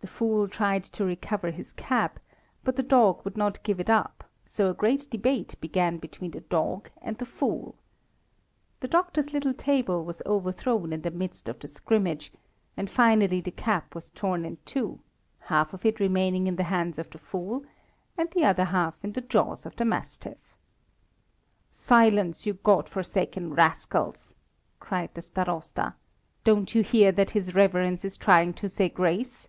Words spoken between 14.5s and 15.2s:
two,